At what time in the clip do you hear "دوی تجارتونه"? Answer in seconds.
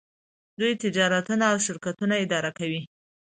0.59-1.43